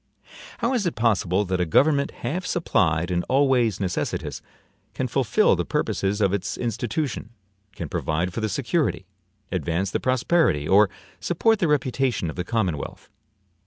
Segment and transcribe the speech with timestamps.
[0.57, 4.41] How is it possible that a government half supplied and always necessitous,
[4.95, 7.29] can fulfill the purposes of its institution,
[7.75, 9.05] can provide for the security,
[9.51, 13.11] advance the prosperity, or support the reputation of the commonwealth?